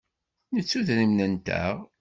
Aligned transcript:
Nettu 0.53 0.77
idrimen-nteɣ. 0.81 1.75